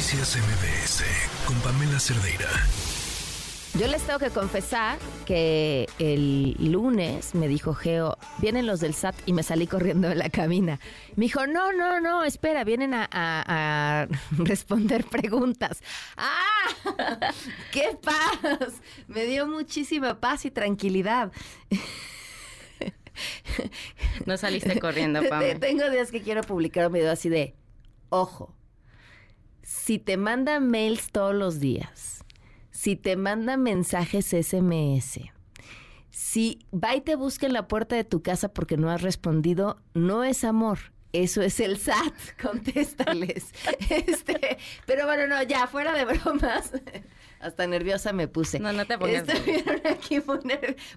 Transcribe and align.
Noticias 0.00 0.38
MBS 0.38 1.04
con 1.44 1.60
Pamela 1.60 2.00
Cerdeira. 2.00 2.48
Yo 3.78 3.86
les 3.86 4.00
tengo 4.00 4.18
que 4.18 4.30
confesar 4.30 4.98
que 5.26 5.90
el 5.98 6.56
lunes 6.72 7.34
me 7.34 7.48
dijo 7.48 7.74
Geo, 7.74 8.16
vienen 8.38 8.66
los 8.66 8.80
del 8.80 8.94
SAT 8.94 9.14
y 9.26 9.34
me 9.34 9.42
salí 9.42 9.66
corriendo 9.66 10.08
de 10.08 10.14
la 10.14 10.30
cabina. 10.30 10.80
Me 11.16 11.26
dijo, 11.26 11.46
no, 11.46 11.74
no, 11.74 12.00
no, 12.00 12.24
espera, 12.24 12.64
vienen 12.64 12.94
a, 12.94 13.08
a 13.12 14.08
responder 14.38 15.04
preguntas. 15.04 15.82
¡Ah! 16.16 16.64
¡Qué 17.70 17.98
paz! 18.02 18.80
Me 19.06 19.26
dio 19.26 19.46
muchísima 19.46 20.18
paz 20.18 20.46
y 20.46 20.50
tranquilidad. 20.50 21.30
No 24.24 24.38
saliste 24.38 24.80
corriendo, 24.80 25.20
Pamela. 25.28 25.60
Tengo 25.60 25.90
días 25.90 26.10
que 26.10 26.22
quiero 26.22 26.40
publicar 26.40 26.86
un 26.86 26.94
video 26.94 27.12
así 27.12 27.28
de, 27.28 27.54
ojo, 28.08 28.56
si 29.70 30.00
te 30.00 30.16
mandan 30.16 30.68
mails 30.68 31.12
todos 31.12 31.34
los 31.34 31.60
días 31.60 32.20
si 32.80 32.96
te 32.96 33.14
manda 33.14 33.58
mensajes 33.58 34.28
SMS, 34.28 35.20
si 36.10 36.64
va 36.72 36.96
y 36.96 37.02
te 37.02 37.14
busca 37.14 37.44
en 37.44 37.52
la 37.52 37.68
puerta 37.68 37.94
de 37.94 38.04
tu 38.04 38.22
casa 38.22 38.54
porque 38.54 38.78
no 38.78 38.88
has 38.88 39.02
respondido, 39.02 39.82
no 39.92 40.24
es 40.24 40.44
amor. 40.44 40.78
Eso 41.12 41.42
es 41.42 41.60
el 41.60 41.76
SAT, 41.76 42.14
contéstales. 42.42 43.52
este, 43.90 44.56
pero 44.86 45.04
bueno, 45.04 45.26
no, 45.26 45.42
ya, 45.42 45.66
fuera 45.66 45.92
de 45.92 46.06
bromas. 46.06 46.72
Hasta 47.40 47.66
nerviosa 47.66 48.12
me 48.12 48.28
puse. 48.28 48.60
No, 48.60 48.72
no 48.72 48.84
te 48.84 48.98
pongas. 48.98 49.26
Estuvieron 49.26 49.80
aquí 49.86 50.20
muy, 50.26 50.38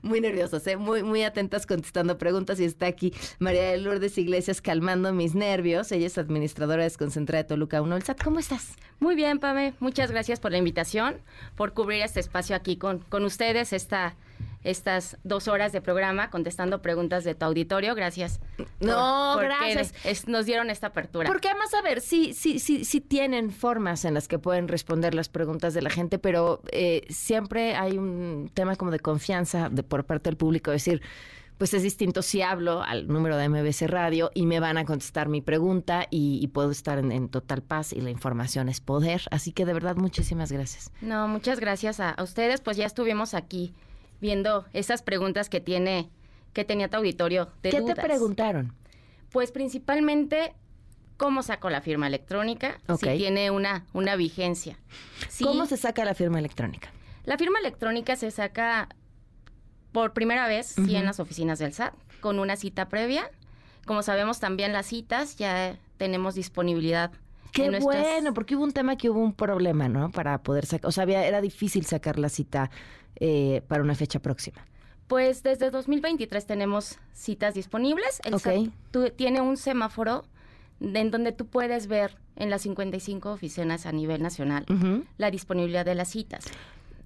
muy 0.02 0.22
nerviosas, 0.22 0.68
¿eh? 0.68 0.76
muy, 0.76 1.02
muy 1.02 1.24
atentas 1.24 1.66
contestando 1.66 2.18
preguntas. 2.18 2.60
Y 2.60 2.66
está 2.66 2.86
aquí 2.86 3.14
María 3.40 3.64
de 3.64 3.78
Lourdes 3.78 4.18
Iglesias 4.18 4.62
calmando 4.62 5.14
mis 5.14 5.36
nervios. 5.36 5.92
Ella 5.92 6.08
es 6.08 6.18
administradora 6.18 6.84
desconcentrada 6.84 7.44
de 7.44 7.48
Toluca 7.48 7.82
1. 7.82 7.96
El 7.96 8.04
SAT, 8.04 8.22
¿cómo 8.24 8.40
estás? 8.40 8.76
Muy 9.00 9.16
bien, 9.16 9.40
Pame. 9.40 9.74
Muchas 9.80 10.12
gracias 10.12 10.40
por 10.40 10.52
la 10.52 10.58
invitación, 10.58 11.16
por 11.56 11.74
cubrir 11.74 12.02
este 12.02 12.20
espacio 12.20 12.56
aquí 12.56 12.76
con, 12.76 13.00
con 13.00 13.24
ustedes, 13.24 13.72
esta 13.72 14.16
estas 14.64 15.18
dos 15.24 15.48
horas 15.48 15.72
de 15.72 15.82
programa 15.82 16.30
contestando 16.30 16.82
preguntas 16.82 17.24
de 17.24 17.36
tu 17.36 17.46
auditorio. 17.46 17.96
Gracias. 17.96 18.40
No, 18.80 19.38
gracias. 19.38 20.28
nos 20.28 20.46
dieron 20.46 20.70
esta 20.70 20.88
apertura. 20.88 21.28
Porque 21.28 21.50
además, 21.50 21.74
a 21.74 21.82
ver, 21.82 22.02
sí, 22.02 22.34
sí, 22.34 22.60
sí, 22.60 22.86
sí 22.86 23.02
tienen 23.02 23.52
formas 23.52 24.06
en 24.06 24.14
las 24.14 24.28
que 24.28 24.40
pueden 24.40 24.68
responder 24.68 25.14
las 25.14 25.30
preguntas 25.30 25.74
de 25.74 25.82
la 25.82 25.90
gente, 25.90 26.20
pero 26.20 26.62
eh, 26.72 27.06
siempre 27.10 27.76
hay 27.76 27.98
un 27.98 28.52
tema 28.54 28.76
como 28.76 28.92
de 28.92 29.00
confianza 29.00 29.70
de, 29.70 29.84
por 29.84 30.06
parte 30.06 30.30
del 30.30 30.38
público, 30.38 30.72
decir, 30.72 31.02
pues 31.58 31.74
es 31.74 31.84
distinto 31.84 32.22
si 32.22 32.42
hablo 32.42 32.82
al 32.82 33.08
número 33.08 33.38
de 33.38 33.48
MBC 33.48 33.84
Radio 33.88 34.32
y 34.34 34.46
me 34.46 34.60
van 34.60 34.78
a 34.78 34.86
contestar 34.86 35.30
mi 35.30 35.42
pregunta 35.42 36.08
y, 36.10 36.46
puedo 36.48 36.72
estar 36.72 36.98
en, 36.98 37.12
en, 37.12 37.30
total 37.30 37.62
paz 37.62 37.94
y 37.94 38.02
la 38.02 38.10
información 38.10 38.70
es 38.70 38.82
poder. 38.82 39.22
Así 39.32 39.52
que 39.52 39.66
de 39.66 39.74
verdad, 39.74 39.96
muchísimas 39.96 40.52
gracias. 40.52 40.92
No, 41.02 41.28
muchas 41.28 41.60
gracias 41.60 42.00
a, 42.00 42.10
a 42.10 42.24
ustedes. 42.24 42.62
Pues 42.62 42.78
ya 42.78 42.86
estuvimos 42.86 43.34
aquí 43.34 43.74
viendo 44.24 44.66
esas 44.72 45.02
preguntas 45.04 45.50
que 45.50 45.60
tiene 45.60 46.10
que 46.54 46.64
tenía 46.64 46.90
tu 46.90 46.96
auditorio 46.96 47.52
de 47.62 47.72
¿Qué 47.72 47.82
te 47.82 47.94
preguntaron? 47.94 48.74
Pues 49.32 49.52
principalmente 49.52 50.54
cómo 51.18 51.44
saco 51.44 51.70
la 51.70 51.82
firma 51.82 52.08
electrónica, 52.08 52.80
si 53.00 53.18
tiene 53.18 53.52
una, 53.52 53.86
una 53.92 54.16
vigencia. 54.16 54.80
¿Cómo 55.44 55.66
se 55.66 55.76
saca 55.76 56.06
la 56.06 56.14
firma 56.14 56.40
electrónica? 56.40 56.90
La 57.26 57.38
firma 57.38 57.60
electrónica 57.60 58.16
se 58.16 58.32
saca 58.32 58.88
por 59.92 60.14
primera 60.14 60.48
vez 60.48 60.78
en 60.78 61.06
las 61.06 61.20
oficinas 61.20 61.60
del 61.60 61.74
SAT, 61.74 61.94
con 62.22 62.40
una 62.40 62.56
cita 62.56 62.88
previa. 62.88 63.30
Como 63.86 64.04
sabemos 64.04 64.40
también 64.40 64.72
las 64.72 64.86
citas 64.86 65.36
ya 65.36 65.78
tenemos 65.98 66.36
disponibilidad. 66.36 67.12
Qué 67.54 67.80
bueno, 67.80 68.34
porque 68.34 68.56
hubo 68.56 68.64
un 68.64 68.74
tema 68.74 68.98
que 68.98 69.10
hubo 69.10 69.20
un 69.20 69.34
problema, 69.34 69.88
¿no? 69.88 70.12
Para 70.12 70.42
poder 70.42 70.66
sacar, 70.66 70.90
o 70.90 70.92
sea, 70.92 71.04
era 71.04 71.40
difícil 71.40 71.86
sacar 71.86 72.20
la 72.20 72.30
cita 72.30 72.72
eh, 73.18 73.62
para 73.68 73.84
una 73.84 73.96
fecha 73.96 74.20
próxima? 74.20 74.66
Pues 75.08 75.44
desde 75.44 75.70
2023 75.70 76.46
tenemos 76.46 76.98
citas 77.14 77.54
disponibles. 77.54 78.20
El 78.24 78.40
SAT 78.40 79.16
tiene 79.16 79.42
un 79.42 79.58
semáforo 79.58 80.26
en 80.82 81.12
donde 81.12 81.32
tú 81.32 81.46
puedes 81.46 81.88
ver 81.88 82.18
en 82.36 82.50
las 82.50 82.64
55 82.64 83.32
oficinas 83.32 83.86
a 83.86 83.92
nivel 83.92 84.22
nacional 84.24 84.66
la 85.18 85.30
disponibilidad 85.30 85.86
de 85.86 85.96
las 85.96 86.10
citas. 86.10 86.46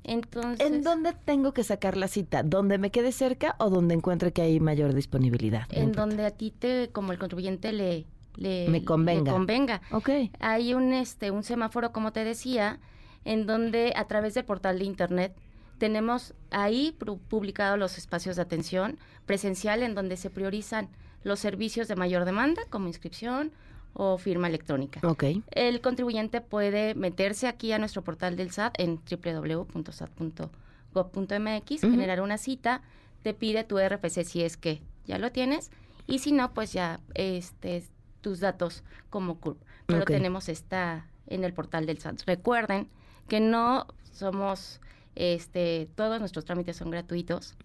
Entonces, 0.03 0.65
¿En 0.65 0.83
dónde 0.83 1.13
tengo 1.25 1.53
que 1.53 1.63
sacar 1.65 1.97
la 1.97 2.07
cita? 2.07 2.41
¿Dónde 2.41 2.77
me 2.77 2.91
quede 2.91 3.11
cerca 3.11 3.55
o 3.59 3.69
donde 3.69 3.93
encuentre 3.93 4.31
que 4.31 4.41
hay 4.41 4.59
mayor 4.61 4.93
disponibilidad? 4.93 5.67
en 5.71 5.91
donde 5.91 6.25
a 6.25 6.31
ti 6.31 6.51
te, 6.51 6.89
como 6.93 7.11
el 7.11 7.19
contribuyente 7.19 7.73
le, 7.73 8.05
le 8.37 8.69
me 8.69 8.85
convenga. 8.85 9.31
convenga. 9.31 9.81
Okay. 9.91 10.31
Hay 10.39 10.73
un 10.73 10.93
este 10.93 11.31
un 11.31 11.43
semáforo, 11.43 11.91
como 11.91 12.13
te 12.13 12.23
decía, 12.23 12.79
en 13.25 13.45
donde 13.45 13.91
a 13.95 14.05
través 14.05 14.35
del 14.35 14.45
portal 14.45 14.79
de 14.79 14.85
internet 14.85 15.35
tenemos 15.77 16.33
ahí 16.49 16.97
publicados 17.29 17.77
los 17.77 17.97
espacios 17.97 18.37
de 18.37 18.41
atención 18.41 18.97
presencial 19.25 19.83
en 19.83 19.95
donde 19.95 20.15
se 20.17 20.29
priorizan 20.29 20.89
los 21.23 21.39
servicios 21.39 21.87
de 21.87 21.95
mayor 21.95 22.25
demanda, 22.25 22.61
como 22.69 22.87
inscripción 22.87 23.53
o 23.93 24.17
firma 24.17 24.47
electrónica. 24.47 24.99
Okay. 25.03 25.43
El 25.51 25.79
contribuyente 25.81 26.41
puede 26.41 26.95
meterse 26.95 27.47
aquí 27.47 27.71
a 27.71 27.79
nuestro 27.79 28.03
portal 28.03 28.35
del 28.37 28.51
SAT 28.51 28.79
en 28.79 28.99
www.sat.gov.mx, 29.09 31.81
generar 31.81 32.21
una 32.21 32.37
cita, 32.37 32.81
te 33.23 33.33
pide 33.33 33.63
tu 33.63 33.79
RFC 33.79 34.23
si 34.23 34.43
es 34.43 34.57
que 34.57 34.83
ya 35.05 35.17
lo 35.17 35.31
tienes, 35.31 35.71
y 36.05 36.19
si 36.19 36.31
no, 36.31 36.53
pues 36.53 36.73
ya 36.73 36.99
este, 37.15 37.83
tus 38.27 38.41
datos 38.41 38.83
como 39.09 39.39
CURP. 39.39 39.57
Pero 39.85 40.03
tenemos 40.03 40.49
esta 40.49 41.07
en 41.27 41.45
el 41.45 41.53
portal 41.53 41.85
del 41.85 41.97
SAT. 41.97 42.23
Recuerden 42.25 42.89
que 43.29 43.39
no 43.39 43.87
somos 44.11 44.81
este, 45.15 45.87
todos 45.95 46.19
nuestros 46.19 46.43
trámites 46.43 46.75
son 46.75 46.91
gratuitos. 46.91 47.55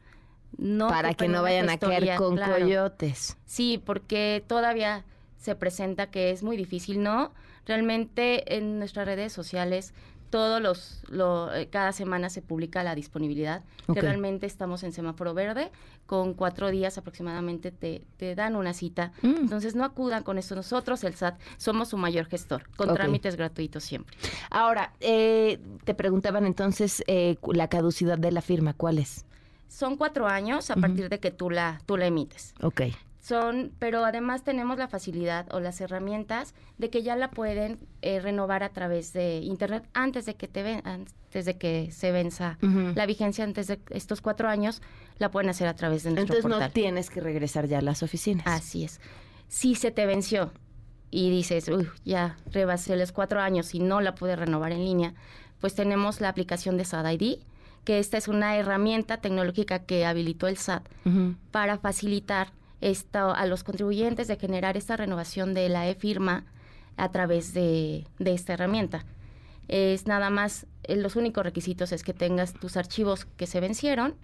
No 0.57 0.87
Para 0.87 1.15
que 1.15 1.27
no 1.27 1.43
vayan 1.43 1.69
a 1.69 1.79
caer 1.79 2.15
con 2.17 2.37
coyotes. 2.37 3.37
Sí, 3.45 3.83
porque 3.85 4.45
todavía 4.47 5.05
se 5.37 5.57
presenta 5.57 6.13
que 6.13 6.31
es 6.31 6.45
muy 6.45 6.57
difícil, 6.57 7.03
¿no? 7.03 7.33
Realmente 7.67 8.57
en 8.57 8.79
nuestras 8.79 9.07
redes 9.07 9.33
sociales 9.33 9.95
todos 10.33 10.63
los, 10.63 11.03
lo, 11.11 11.55
eh, 11.55 11.69
cada 11.69 11.93
semana 11.93 12.31
se 12.31 12.41
publica 12.41 12.83
la 12.83 12.95
disponibilidad, 12.95 13.63
que 13.93 14.01
realmente 14.01 14.47
estamos 14.47 14.83
en 14.83 14.93
semáforo 14.93 15.35
verde, 15.35 15.71
con 16.07 16.33
cuatro 16.33 16.71
días 16.71 16.97
aproximadamente 16.97 17.71
te, 17.71 18.03
te 18.17 18.35
dan 18.35 18.57
una 18.57 18.73
cita. 18.73 19.13
Mm. 19.21 19.43
Entonces 19.43 19.75
no 19.75 19.85
acudan 19.85 20.23
con 20.23 20.39
eso. 20.39 20.55
Nosotros, 20.55 21.05
el 21.05 21.15
SAT, 21.15 21.39
somos 21.59 21.91
su 21.91 21.99
mayor 21.99 22.25
gestor, 22.25 22.65
con 22.77 22.95
trámites 22.95 23.37
gratuitos 23.37 23.85
siempre. 23.85 24.17
Ahora, 24.49 24.95
eh, 25.01 25.61
te 25.85 25.93
preguntaban 25.93 26.47
entonces 26.47 27.05
eh, 27.09 27.37
la 27.53 27.69
caducidad 27.69 28.17
de 28.17 28.33
la 28.33 28.41
firma, 28.41 28.73
¿cuál 28.73 28.99
es? 28.99 29.27
Son 29.69 29.99
cuatro 29.99 30.29
años 30.29 30.71
a 30.71 30.77
partir 30.77 31.11
de 31.11 31.21
que 31.21 31.31
tú 31.31 31.51
la, 31.51 31.83
tú 31.85 31.99
la 31.99 32.07
emites. 32.07 32.55
Ok 32.63 32.83
son, 33.23 33.73
pero 33.79 34.05
además 34.05 34.43
tenemos 34.43 34.79
la 34.79 34.89
facilidad 34.89 35.47
o 35.55 35.61
las 35.61 35.81
herramientas 35.81 36.55
de 36.77 36.91
que 36.91 37.05
ya 37.05 37.15
la 37.15 37.31
pueden 37.31 37.79
eh, 38.03 38.19
renovar 38.19 38.65
a 38.65 38.71
través 38.71 39.13
de 39.13 39.37
internet 39.37 39.89
antes 39.95 40.27
de 40.27 40.35
que 40.35 40.49
te 40.49 40.65
ven, 40.65 40.83
antes 40.85 41.45
de 41.45 41.57
que 41.57 41.93
se 41.93 42.11
venza 42.11 42.59
la 42.61 43.07
vigencia 43.07 43.45
antes 43.45 43.69
de 43.69 43.79
estos 43.91 44.21
cuatro 44.21 44.49
años, 44.49 44.83
la 45.19 45.31
pueden 45.31 45.51
hacer 45.51 45.69
a 45.69 45.75
través 45.75 46.03
de 46.03 46.11
nuestro 46.11 46.35
Entonces 46.35 46.61
no 46.61 46.71
tienes 46.71 47.11
que 47.11 47.21
regresar 47.21 47.69
ya 47.69 47.79
a 47.79 47.83
las 47.83 48.03
oficinas. 48.03 48.45
Así 48.45 48.83
es. 48.83 49.01
Si 49.47 49.77
se 49.77 49.93
te 49.93 50.05
venció 50.05 50.53
y 51.13 51.31
dices, 51.31 51.69
uy, 51.69 51.89
ya 52.05 52.37
rebasé 52.51 52.97
los 52.97 53.13
cuatro 53.13 53.41
años 53.41 53.73
y 53.77 53.79
no 53.79 54.01
la 54.01 54.17
pude 54.17 54.35
renovar 54.35 54.73
en 54.73 54.85
línea, 54.85 55.15
pues 55.61 55.77
tenemos 55.77 56.21
la 56.21 56.29
aplicación 56.29 56.77
de 56.77 56.85
SAT 56.85 57.13
ID, 57.13 57.39
que 57.85 58.01
esta 58.01 58.19
es 58.19 58.27
una 58.27 58.57
herramienta 58.57 59.19
tecnológica 59.19 59.81
que 59.81 60.07
habilitó 60.07 60.49
el 60.49 60.57
SAT 60.57 60.89
para 61.53 61.79
facilitar 61.79 62.53
esto, 62.83 63.35
a 63.35 63.47
los 63.47 63.65
contribuyentes 63.65 64.29
de 64.29 64.37
generar 64.37 64.77
esta 64.77 64.97
renovación 64.97 65.55
de 65.55 65.69
la 65.69 65.89
e-firma 65.89 66.45
a 66.97 67.11
través 67.11 67.55
de, 67.55 68.07
de 68.19 68.35
esta 68.35 68.53
herramienta. 68.53 69.05
Es 69.69 70.07
nada 70.07 70.29
más 70.29 70.67
los 70.89 71.17
únicos 71.17 71.45
requisitos 71.45 71.93
es 71.93 72.03
que 72.03 72.13
tengas 72.13 72.55
tus 72.55 72.77
archivos 72.77 73.27
que 73.37 73.47
se 73.47 73.61
vencieron 73.61 74.15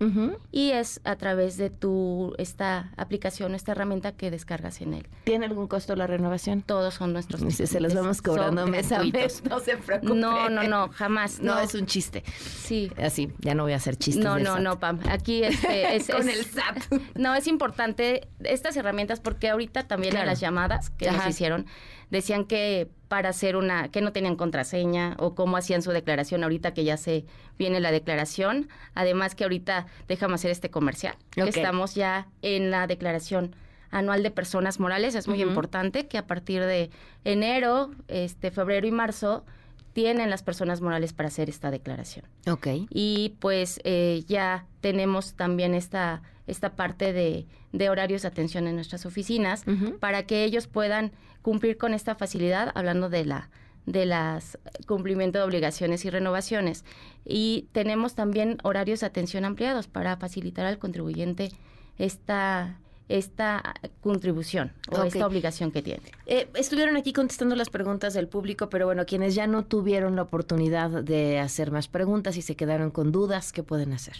y 0.50 0.70
es 0.70 1.00
a 1.04 1.16
través 1.16 1.56
de 1.56 1.70
tu 1.70 2.34
esta 2.38 2.92
aplicación, 2.96 3.54
esta 3.54 3.72
herramienta 3.72 4.12
que 4.12 4.30
descargas 4.30 4.80
en 4.80 4.94
él. 4.94 5.06
¿Tiene 5.24 5.46
algún 5.46 5.68
costo 5.68 5.94
la 5.94 6.06
renovación? 6.06 6.62
Todos 6.62 6.94
son 6.94 7.12
nuestros. 7.12 7.40
Si 7.54 7.66
se 7.66 7.80
los 7.80 7.94
vamos 7.94 8.22
cobrando 8.22 8.66
mes 8.66 8.90
a 8.92 9.02
mes, 9.04 9.42
no 9.48 9.60
se 9.60 9.76
preocupe. 9.76 10.14
No, 10.14 10.48
no, 10.48 10.64
no, 10.64 10.88
jamás. 10.88 11.40
No, 11.40 11.58
es 11.60 11.74
un 11.74 11.86
chiste. 11.86 12.24
Sí. 12.26 12.90
Así, 12.98 13.32
ya 13.38 13.54
no 13.54 13.62
voy 13.64 13.72
a 13.72 13.76
hacer 13.76 13.96
chistes. 13.96 14.24
No, 14.24 14.38
no, 14.38 14.58
no, 14.58 14.78
Pam. 14.80 15.00
Aquí 15.08 15.44
este, 15.44 15.96
es, 15.96 16.08
con 16.08 16.28
el 16.28 16.44
SAT. 16.44 16.78
No, 17.14 17.34
es 17.34 17.46
importante 17.46 18.28
estas 18.44 18.76
herramientas 18.76 19.20
porque 19.20 19.48
ahorita 19.48 19.86
también 19.86 20.16
en 20.16 20.26
las 20.26 20.40
llamadas 20.40 20.90
que 20.90 21.10
nos 21.10 21.26
hicieron 21.26 21.66
decían 22.10 22.44
que 22.44 22.88
para 23.08 23.30
hacer 23.30 23.56
una, 23.56 23.88
que 23.88 24.00
no 24.00 24.12
tenían 24.12 24.36
contraseña 24.36 25.16
o 25.18 25.34
cómo 25.34 25.56
hacían 25.56 25.82
su 25.82 25.90
declaración 25.90 26.44
ahorita 26.48 26.74
que 26.74 26.84
ya 26.84 26.96
se 26.96 27.24
viene 27.58 27.80
la 27.80 27.92
declaración. 27.92 28.68
Además 28.94 29.34
que 29.34 29.44
ahorita 29.44 29.86
déjame 30.08 30.34
hacer 30.34 30.50
este 30.50 30.70
comercial. 30.70 31.16
Estamos 31.36 31.94
ya 31.94 32.28
en 32.42 32.70
la 32.70 32.86
declaración 32.86 33.54
anual 33.90 34.22
de 34.22 34.30
personas 34.30 34.80
morales. 34.80 35.14
Es 35.14 35.28
muy 35.28 35.42
importante 35.42 36.06
que 36.08 36.18
a 36.18 36.26
partir 36.26 36.62
de 36.64 36.90
enero, 37.24 37.90
este, 38.08 38.50
febrero 38.50 38.86
y 38.86 38.90
marzo 38.90 39.44
tienen 39.92 40.30
las 40.30 40.42
personas 40.42 40.80
morales 40.80 41.12
para 41.12 41.28
hacer 41.28 41.48
esta 41.48 41.70
declaración. 41.70 42.24
Ok. 42.46 42.68
Y 42.90 43.34
pues 43.40 43.80
eh, 43.84 44.22
ya 44.28 44.66
tenemos 44.80 45.34
también 45.34 45.74
esta, 45.74 46.22
esta 46.46 46.76
parte 46.76 47.12
de, 47.12 47.46
de 47.72 47.90
horarios 47.90 48.22
de 48.22 48.28
atención 48.28 48.68
en 48.68 48.76
nuestras 48.76 49.06
oficinas 49.06 49.64
para 50.00 50.24
que 50.24 50.44
ellos 50.44 50.66
puedan 50.66 51.12
cumplir 51.42 51.78
con 51.78 51.94
esta 51.94 52.14
facilidad, 52.14 52.70
hablando 52.74 53.08
de 53.08 53.24
la 53.24 53.50
de 53.92 54.06
las 54.06 54.58
cumplimiento 54.86 55.38
de 55.38 55.44
obligaciones 55.44 56.04
y 56.04 56.10
renovaciones. 56.10 56.84
Y 57.24 57.66
tenemos 57.72 58.14
también 58.14 58.58
horarios 58.62 59.00
de 59.00 59.06
atención 59.06 59.44
ampliados 59.44 59.88
para 59.88 60.16
facilitar 60.16 60.66
al 60.66 60.78
contribuyente 60.78 61.50
esta 61.98 62.78
esta 63.08 63.74
contribución 64.02 64.72
o 64.90 65.02
esta 65.02 65.26
obligación 65.26 65.72
que 65.72 65.80
tiene. 65.80 66.02
Eh, 66.26 66.46
estuvieron 66.54 66.94
aquí 66.96 67.14
contestando 67.14 67.56
las 67.56 67.70
preguntas 67.70 68.12
del 68.12 68.28
público, 68.28 68.68
pero 68.68 68.84
bueno, 68.84 69.06
quienes 69.06 69.34
ya 69.34 69.46
no 69.46 69.64
tuvieron 69.64 70.14
la 70.14 70.22
oportunidad 70.22 70.90
de 70.90 71.38
hacer 71.38 71.70
más 71.70 71.88
preguntas 71.88 72.36
y 72.36 72.42
se 72.42 72.54
quedaron 72.54 72.90
con 72.90 73.10
dudas, 73.10 73.52
¿qué 73.52 73.62
pueden 73.62 73.94
hacer? 73.94 74.14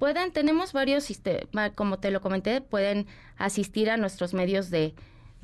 Pueden, 0.00 0.32
tenemos 0.32 0.72
varios 0.72 1.04
sistemas, 1.04 1.70
como 1.76 2.00
te 2.00 2.10
lo 2.10 2.20
comenté, 2.20 2.60
pueden 2.60 3.06
asistir 3.36 3.88
a 3.88 3.96
nuestros 3.96 4.34
medios 4.34 4.68
de, 4.68 4.94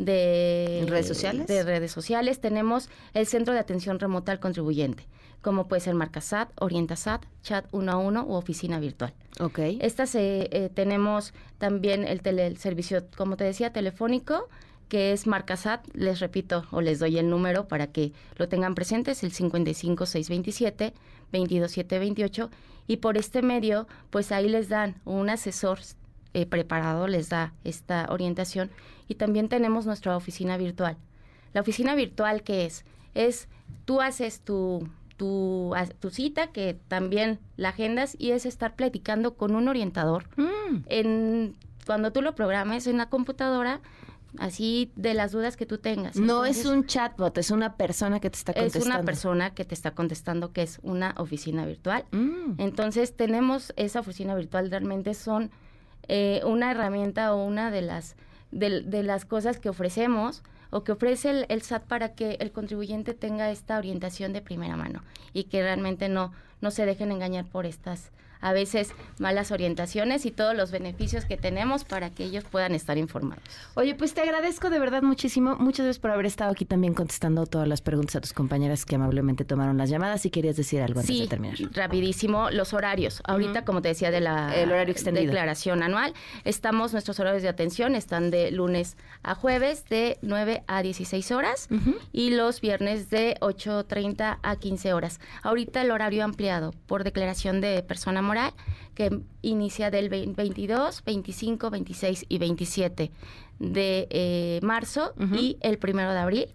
de 0.04 0.84
¿Redes 0.88 1.06
sociales? 1.08 1.46
De 1.46 1.62
redes 1.62 1.92
sociales. 1.92 2.40
Tenemos 2.40 2.88
el 3.14 3.26
Centro 3.26 3.54
de 3.54 3.60
Atención 3.60 3.98
Remota 3.98 4.32
al 4.32 4.40
Contribuyente, 4.40 5.06
como 5.42 5.68
puede 5.68 5.80
ser 5.80 5.94
Marcasat, 5.94 6.50
Orientasat, 6.60 7.24
Chat 7.42 7.66
1 7.72 7.92
a 7.92 7.96
1 7.96 8.24
u 8.26 8.34
Oficina 8.34 8.80
Virtual. 8.80 9.12
Ok. 9.40 9.58
Estas 9.80 10.14
eh, 10.14 10.48
eh, 10.52 10.70
tenemos 10.72 11.32
también 11.58 12.04
el, 12.06 12.22
tele- 12.22 12.46
el 12.46 12.56
servicio, 12.58 13.04
como 13.16 13.36
te 13.36 13.44
decía, 13.44 13.72
telefónico, 13.72 14.48
que 14.88 15.12
es 15.12 15.26
Marcasat, 15.26 15.86
les 15.94 16.18
repito 16.18 16.66
o 16.72 16.80
les 16.80 16.98
doy 16.98 17.16
el 17.18 17.30
número 17.30 17.68
para 17.68 17.86
que 17.92 18.12
lo 18.36 18.48
tengan 18.48 18.74
presente, 18.74 19.12
es 19.12 19.22
el 19.22 19.30
55627 19.32 20.92
22728 21.32 22.50
y 22.88 22.96
por 22.96 23.16
este 23.16 23.40
medio, 23.42 23.86
pues 24.10 24.32
ahí 24.32 24.48
les 24.48 24.68
dan 24.68 24.96
un 25.04 25.30
asesor 25.30 25.78
eh, 26.34 26.46
preparado, 26.46 27.06
les 27.08 27.28
da 27.28 27.52
esta 27.64 28.06
orientación 28.10 28.70
y 29.08 29.14
también 29.16 29.48
tenemos 29.48 29.86
nuestra 29.86 30.16
oficina 30.16 30.56
virtual. 30.56 30.96
La 31.52 31.60
oficina 31.60 31.94
virtual, 31.94 32.42
¿qué 32.42 32.66
es? 32.66 32.84
Es, 33.14 33.48
tú 33.84 34.00
haces 34.00 34.40
tu, 34.40 34.88
tu, 35.16 35.74
tu 35.98 36.10
cita, 36.10 36.48
que 36.52 36.78
también 36.88 37.40
la 37.56 37.70
agendas, 37.70 38.14
y 38.18 38.30
es 38.30 38.46
estar 38.46 38.76
platicando 38.76 39.34
con 39.34 39.54
un 39.56 39.66
orientador. 39.68 40.26
Mm, 40.36 40.84
En, 40.86 41.56
cuando 41.86 42.12
tú 42.12 42.22
lo 42.22 42.34
programes 42.36 42.86
en 42.86 42.98
la 42.98 43.08
computadora, 43.08 43.80
así 44.38 44.92
de 44.94 45.12
las 45.14 45.32
dudas 45.32 45.56
que 45.56 45.66
tú 45.66 45.78
tengas. 45.78 46.14
no 46.14 46.44
es 46.44 46.64
un 46.64 46.86
chatbot, 46.86 47.36
es 47.38 47.50
una 47.50 47.74
persona 47.76 48.20
que 48.20 48.30
te 48.30 48.38
está 48.38 48.52
Es 48.52 48.58
contestando. 48.58 48.94
una 48.96 49.04
persona 49.04 49.50
que 49.54 49.64
te 49.64 49.74
está 49.74 49.90
contestando, 49.90 50.52
que 50.52 50.62
es 50.62 50.78
una 50.82 51.14
oficina 51.18 51.66
virtual. 51.66 52.04
Mm, 52.12 52.54
Entonces 52.58 53.16
tenemos 53.16 53.72
esa 53.76 53.98
oficina 53.98 54.36
virtual, 54.36 54.70
realmente 54.70 55.14
son 55.14 55.50
eh, 56.12 56.42
una 56.44 56.72
herramienta 56.72 57.32
o 57.32 57.44
una 57.44 57.70
de 57.70 57.82
las, 57.82 58.16
de, 58.50 58.80
de 58.80 59.04
las 59.04 59.24
cosas 59.24 59.60
que 59.60 59.68
ofrecemos 59.68 60.42
o 60.70 60.82
que 60.82 60.90
ofrece 60.90 61.30
el, 61.30 61.46
el 61.48 61.62
SAT 61.62 61.84
para 61.84 62.16
que 62.16 62.32
el 62.40 62.50
contribuyente 62.50 63.14
tenga 63.14 63.48
esta 63.52 63.78
orientación 63.78 64.32
de 64.32 64.42
primera 64.42 64.76
mano 64.76 65.04
y 65.32 65.44
que 65.44 65.62
realmente 65.62 66.08
no, 66.08 66.32
no 66.60 66.72
se 66.72 66.84
dejen 66.84 67.12
engañar 67.12 67.44
por 67.44 67.64
estas 67.64 68.10
a 68.40 68.52
veces 68.52 68.92
malas 69.18 69.50
orientaciones 69.50 70.24
y 70.26 70.30
todos 70.30 70.54
los 70.56 70.70
beneficios 70.70 71.24
que 71.24 71.36
tenemos 71.36 71.84
para 71.84 72.10
que 72.10 72.24
ellos 72.24 72.44
puedan 72.44 72.74
estar 72.74 72.98
informados. 72.98 73.42
Oye, 73.74 73.94
pues 73.94 74.14
te 74.14 74.20
agradezco 74.22 74.70
de 74.70 74.78
verdad 74.78 75.02
muchísimo. 75.02 75.56
Muchas 75.56 75.84
gracias 75.84 76.00
por 76.00 76.10
haber 76.10 76.26
estado 76.26 76.50
aquí 76.52 76.64
también 76.64 76.94
contestando 76.94 77.46
todas 77.46 77.68
las 77.68 77.80
preguntas 77.80 78.16
a 78.16 78.20
tus 78.20 78.32
compañeras 78.32 78.84
que 78.84 78.94
amablemente 78.96 79.44
tomaron 79.44 79.76
las 79.78 79.90
llamadas. 79.90 80.22
Si 80.22 80.30
querías 80.30 80.56
decir 80.56 80.80
algo 80.82 81.00
antes 81.00 81.14
Sí, 81.14 81.22
de 81.22 81.28
terminar. 81.28 81.56
rapidísimo, 81.72 82.50
los 82.50 82.72
horarios. 82.72 83.20
Ahorita, 83.24 83.64
como 83.64 83.82
te 83.82 83.88
decía, 83.88 84.10
de 84.10 84.20
la 84.20 84.54
El 84.56 84.70
horario 84.72 84.92
extendido. 84.92 85.26
declaración 85.26 85.82
anual, 85.82 86.14
estamos, 86.44 86.92
nuestros 86.92 87.18
horarios 87.20 87.42
de 87.42 87.48
atención 87.48 87.94
están 87.94 88.30
de 88.30 88.50
lunes 88.50 88.96
a 89.22 89.34
jueves 89.34 89.84
de 89.88 90.18
9 90.22 90.62
a 90.66 90.82
16 90.82 91.30
horas 91.32 91.68
y 92.12 92.30
los 92.30 92.60
viernes 92.60 93.10
de 93.10 93.36
8.30 93.40 94.38
a 94.42 94.56
15 94.56 94.92
horas. 94.92 95.20
Ahorita 95.42 95.82
el 95.82 95.90
horario 95.90 96.24
ampliado 96.24 96.72
por 96.86 97.04
declaración 97.04 97.60
de 97.60 97.82
persona 97.82 98.22
moral 98.30 98.52
que 98.94 99.20
inicia 99.42 99.90
del 99.90 100.08
vein- 100.08 100.34
22, 100.36 101.02
25, 101.04 101.70
26 101.70 102.24
y 102.28 102.38
27 102.38 103.10
de 103.58 104.06
eh, 104.10 104.60
marzo 104.62 105.12
y 105.36 105.56
el 105.60 105.76
primero 105.78 106.12
de 106.12 106.18
abril. 106.18 106.46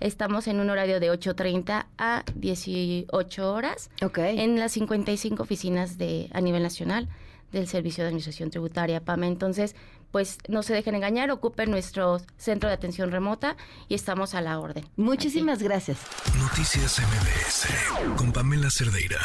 Estamos 0.00 0.48
en 0.48 0.58
un 0.60 0.68
horario 0.68 0.98
de 1.00 1.10
8.30 1.12 1.86
a 1.96 2.24
18 2.34 3.52
horas 3.52 3.88
Ok. 4.02 4.18
en 4.18 4.58
las 4.58 4.72
55 4.72 5.42
oficinas 5.42 5.96
de 5.96 6.28
a 6.32 6.40
nivel 6.40 6.62
nacional 6.62 7.08
del 7.52 7.66
Servicio 7.68 8.02
de 8.02 8.08
Administración 8.08 8.50
Tributaria, 8.50 9.00
PAME. 9.04 9.26
Entonces, 9.28 9.76
pues 10.10 10.38
no 10.48 10.62
se 10.62 10.74
dejen 10.74 10.94
engañar, 10.96 11.30
ocupen 11.30 11.70
nuestro 11.70 12.20
centro 12.36 12.68
de 12.68 12.74
atención 12.74 13.10
remota 13.12 13.56
y 13.88 13.94
estamos 13.94 14.34
a 14.34 14.40
la 14.40 14.58
orden. 14.58 14.84
Muchísimas 14.96 15.62
gracias. 15.62 15.98
Noticias 16.38 16.98
MBS 17.00 18.16
con 18.16 18.32
Pamela 18.32 18.70
Cerdeira. 18.70 19.20